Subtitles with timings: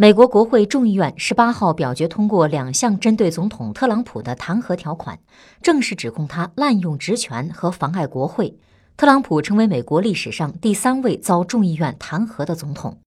[0.00, 5.18] 美国国会众议院十八号表决通过两项针对总统特朗普的弹劾条款
[5.60, 8.56] 正式指控他滥用职权和妨碍国会。
[8.96, 12.96] 特朗普成为美国历史上第三位遭众议院弹劾的总统。